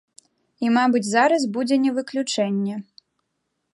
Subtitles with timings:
[0.67, 2.75] І мабыць зараз будзе не выключэнне.